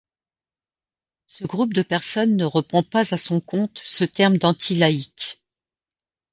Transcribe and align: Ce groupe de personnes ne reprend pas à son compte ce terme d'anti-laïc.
Ce 1.27 1.43
groupe 1.45 1.75
de 1.75 1.83
personnes 1.83 2.35
ne 2.35 2.45
reprend 2.45 2.81
pas 2.81 3.13
à 3.13 3.17
son 3.19 3.39
compte 3.39 3.79
ce 3.85 4.03
terme 4.03 4.39
d'anti-laïc. 4.39 5.43